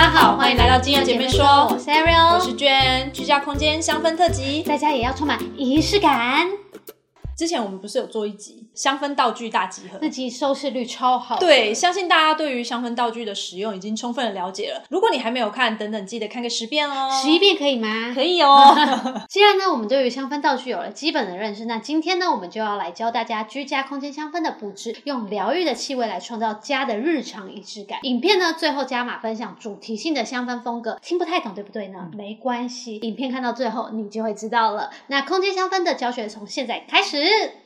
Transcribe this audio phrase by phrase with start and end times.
[0.00, 6.48] 家好，欢迎来到金友姐妹说，我是 Ariel，我是娟，居家空间香氛特辑，在家也要充满仪式感。
[7.36, 11.38] 之前我们不是有做一集香氛道具大集合，那集收视率超好。
[11.38, 14.82] 对，相信大家对于香氛道具的使用已经充分的了解了。
[14.88, 17.10] 如果你还没有看，等等记得看个十遍哦。
[17.22, 18.12] 十一遍可以吗？
[18.14, 18.74] 可以哦。
[19.28, 27.98] 既然呢，我们对于香氛道具有了基本的认识，那今天呢，我们就要来教大家居家空间香氛的布置，用疗愈的气味来创造家的日常仪式感。
[28.02, 32.08] 影片呢，最后加码分享主题性的香氛风格，听不太懂对不对呢？
[32.16, 34.90] 没关系，影片看到最后你就会知道了。
[35.08, 37.18] 那空间香氛的教学从现在开始。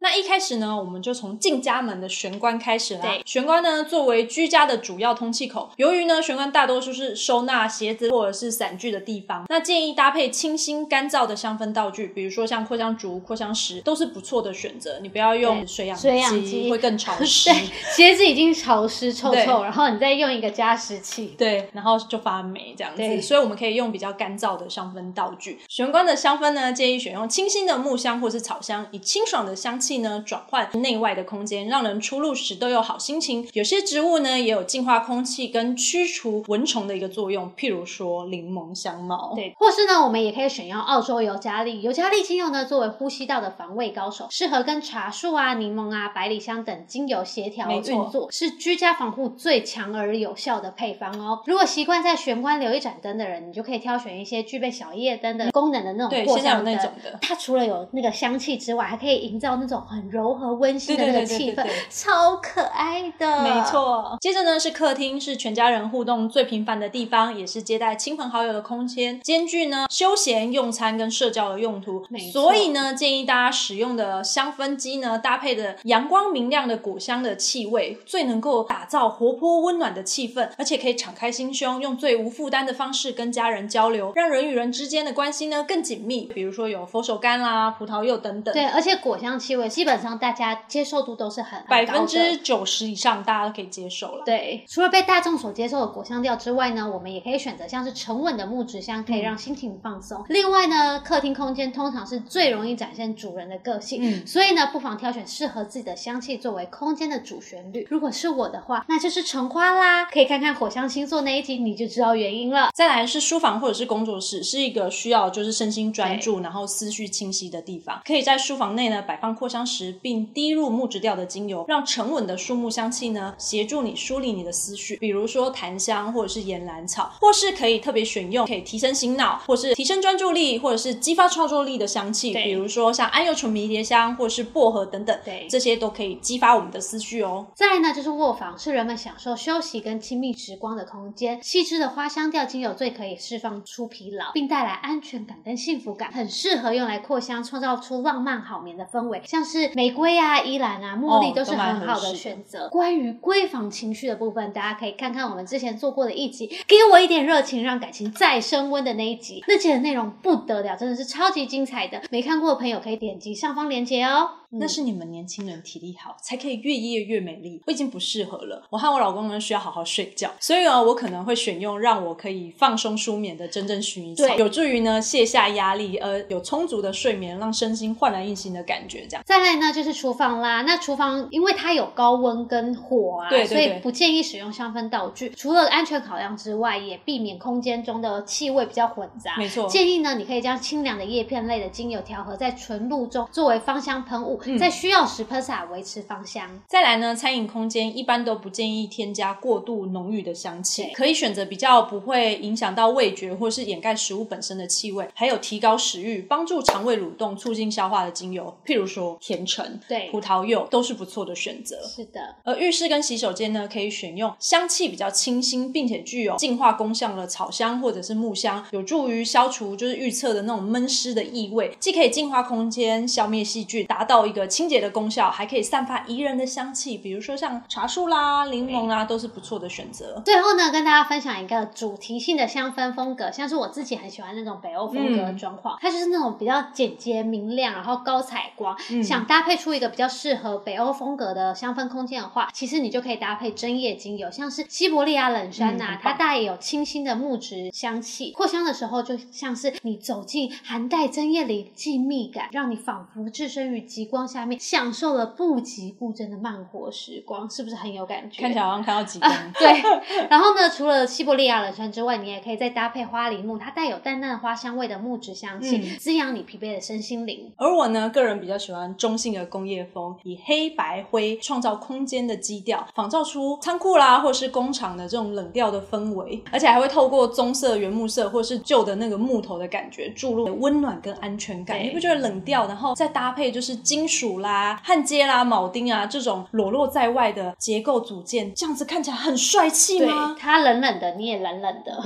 [0.00, 3.04] 那一开始呢，我们就从进家门的玄关开始啦。
[3.24, 14.98] 玄关呢，作为居家的主要通气口，由于呢，玄关大多数是收纳鞋子或者是散具的地方，那建议搭配清新干燥的香氛道具，比如说像扩香竹、扩香石，都是不错的选择。
[15.00, 17.50] 你不要用水氧水氧机会更潮湿。
[17.52, 17.54] 对，
[17.96, 23.22] 鞋子已经潮湿臭臭，然后你再用一个加湿器，对，然后就发霉这样子。
[23.22, 25.58] 所以我们可以用比较干燥的香氛道具。
[25.68, 30.68] 玄关的香氛呢，建议选用清新的木香或是草香，以清爽的香气呢转换。
[30.74, 33.48] 内外的空间，让人出入时都有好心情。
[33.54, 39.32] 有些植物呢，也有净化空气跟驱除蚊虫的一个作用，譬如说柠檬香茅。
[39.34, 41.80] 对，或是呢，我们也可以选用澳洲尤加利。
[41.80, 51.40] 尤加利精油呢，作为呼吸道的防卫高手，适合跟茶树啊、柠檬啊、百里香等精油协调运作，是居家防护最强而有效的配方哦。
[51.46, 56.78] 如果习惯在玄关留一盏灯的人，你就可以挑选一些具备小夜灯的功能的那种过香灯。
[57.20, 60.58] 它除了有那个香气之外，还可以营造那种很柔和。
[60.58, 63.42] 温馨的那个气氛，超可爱的。
[63.42, 72.04] 没错，接着呢是客厅，是全家人互动最频繁的地方，也是接待亲朋好友的空间，兼具呢休闲、用餐跟社交的用途。
[72.32, 86.22] 所以呢，建议大家使用的香氛机呢，搭配的阳光明亮的果香的气味，最能够打造活泼温暖的气氛，而且可以敞开心胸，用最无负担的方式跟家人交流，让人与人之间的关系呢更紧密。
[86.34, 88.52] 比如说有佛手柑啦、葡萄柚等等。
[88.52, 90.48] 对，而且果香气味基本上大家。
[90.66, 94.24] 接受度都是很百分之九十以上，大家都可以接受了。
[94.24, 100.24] 对，除了被大众所接受的果香调之外呢，我们也可以选择像是沉稳的木质香，可以让心情放松。
[100.28, 107.86] 另外呢，客厅空间通常是最容易展现主人的个性，嗯，所以呢，不妨挑选适合自己的香气作为空间的主旋律。
[107.90, 110.06] 如果是我的话，那就是橙花啦。
[110.06, 112.70] 可以看看火象星座那一集，你就知道原因了。
[112.74, 118.00] 再来是书房或者是工作室，是一个需要就是身心专注，然后思绪清晰的地方。
[118.04, 120.68] 可以在书房内呢摆放扩香石，并滴入。
[120.68, 124.96] 木质调的精油，让沉稳的树木香气呢，协助你梳理你的思绪。
[124.98, 132.32] 比如说檀香，或者是岩兰草，或是可以特别选用可以提升醒脑，或是提升专注力，或者是激发创作力的香气。
[132.32, 135.18] 比如说像安油醇迷迭香，或者是薄荷等等。
[135.24, 137.46] 对，这些都可以激发我们的思绪哦。
[137.54, 141.42] 再来呢，就是卧房，是人们享受休息跟亲密时光的空间。
[141.42, 149.22] 细致的花香调精油最可以释放出疲劳，并带来安全感跟幸福感，很适合用来扩香，创造出浪漫好眠的氛围。
[149.24, 150.68] 像是玫瑰啊、依兰。
[150.82, 152.68] 啊，茉莉都是很好的选择。
[152.68, 159.42] 关于闺房情绪的部分，大家可以看看我们之前做过的一集，给我一点热情，让感情再升温的那一集。
[159.48, 162.02] 那集的内容不得了，真的是超级精彩的。
[162.10, 164.30] 没看过的朋友可以点击上方链接哦。
[164.50, 167.62] 那是你们年轻人体力好，才可以越夜越美丽。
[167.66, 179.06] 我已经不适合了，我和我老公呢需要好好睡觉，所以呢，我可能会选用让我可以放松舒眠的真正薰衣草，有助于呢卸下压力，而有充足的睡眠，让身心焕然一新的感觉。
[179.06, 180.62] 这样，再来呢就是厨房啦。
[180.62, 185.28] 那厨房因为它有高温跟火啊，所以不建议使用香氛道具。
[185.30, 189.36] 除了安全考量之外，也避免空间中的气味比较混杂。
[189.38, 194.40] 没错，建议呢你可以将清凉的叶片类的精油调和在纯露中，作为芳香喷雾。
[194.58, 196.50] 在需要时喷洒维持芳香。
[196.66, 211.76] 再来呢，餐饮空间一般都不建议添加过度浓郁的香气，可以选择比较不会影响到味觉或是掩盖食物本身的气味，还有提高食欲、帮助肠胃蠕动、促进消化的精油，譬如说甜橙、对葡萄柚都是不错的选择。
[211.86, 212.36] 是的。
[212.44, 224.68] 而浴室跟洗手间呢，可以选用香气比较清新，并且具有净化功效的草香或者是木香，有助于消除就是预测的那种闷湿的异味，既可以净化空间、消灭细菌，达到一个清。
[224.68, 230.20] 洁的功效还可以散发宜人的香气，比如说像茶树啦、柠檬啦，都是不错的选择。
[230.26, 258.42] 最后呢，跟大家分享一个主题性的香氛风格，像是我自己很喜欢那种北欧风格的装潢，它就是那种比较简洁明亮，然后高采光，其想搭配出一个比较适合北欧风格的香氛空间的话，其实你就可以搭配针叶精油，像是西伯利亚冷杉呐，它带有清新的木质香气，扩香的时候就像是你走进寒带针叶里静谧感，让你仿佛置身于极光下面，享受了不急不争的慢活时光，是不是很有感觉？
[258.42, 259.32] 看起来好像看到极光。
[259.58, 259.82] 对，
[260.28, 267.52] 然后呢，除了西伯利亚冷杉之外，你也可以再搭配花梨木，它带有淡淡的花香味的木质香气，滋养你疲惫的身心灵。
[267.56, 281.82] 而我呢，个人比较喜欢中性的工业风，以黑白灰创造空间的基调，仿造出仓库啦或是工厂的这种冷调的氛围，而且还会透过棕色、原木色或是旧的那个木头的感觉，注入温暖跟安全感。
[281.82, 290.36] 你不觉得冷调，然后再搭配就是金属啦、焊接啦、铆钉啊这种裸露在外的结构组件，这样子看起来很帅气吗？
[290.38, 291.96] 它冷冷的，你也冷冷的，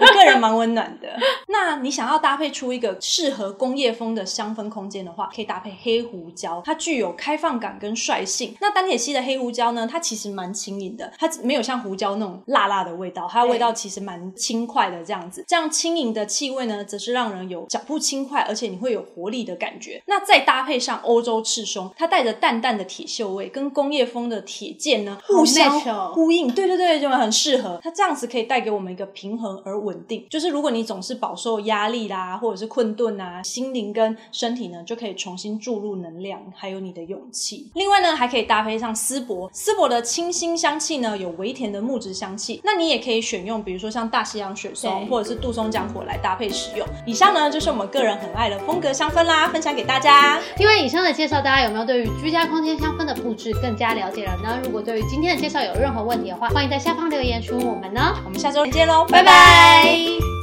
[0.00, 1.08] 我个人蛮温暖的。
[1.48, 8.54] 那你想要搭配出一个适合工业风的香氛空间的话，可以搭配黑胡椒，它具有开放感跟率性。
[8.60, 15.44] 那丹铁西的黑胡椒呢，它其实蛮轻盈的，它没有像胡椒那种辣辣的味道，它的味道其实蛮轻快的这样子。
[15.46, 20.02] 这样轻盈的气味呢，则是让人有脚步轻快，而且你会有活力的感觉。
[20.06, 25.80] 那再搭配上欧洲赤松，它带着淡淡的铁锈味，跟工业风的铁剑呢互相
[26.12, 26.52] 呼应。
[26.52, 27.80] 对对对，就很适合。
[27.82, 30.26] 它这样子可以带给我们一个平衡而稳定。
[30.30, 36.23] 就是如果你总是饱受压力啦，或者是困顿啊，心灵跟身体呢就可以重新注入能量，
[36.56, 37.70] 还有你的勇气。
[37.74, 42.60] 另外呢，还可以搭配上丝柏，丝柏的清新香气呢有微甜的木质香气。
[42.62, 46.86] 那你也可以选用，比如说像大西洋雪松或者是杜松浆果来搭配使用。
[47.06, 50.40] 以上呢就是我们个人很爱的风格香氛啦，分享给大家。
[50.58, 54.60] 因为以上的介绍，大家有没有对于居家空间香氛的布置更加了解了呢？
[54.62, 58.14] 如果对于今天的介绍有任何问题的话，欢迎在下方留言询问我们呢。
[58.24, 60.33] 我们下周见喽，拜拜。